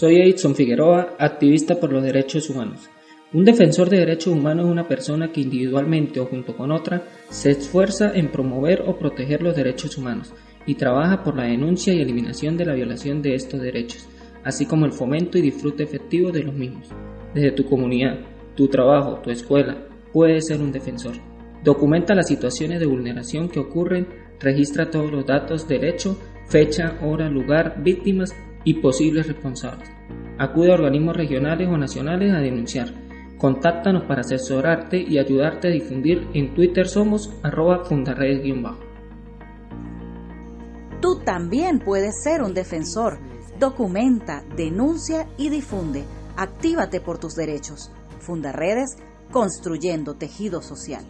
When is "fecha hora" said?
26.48-27.28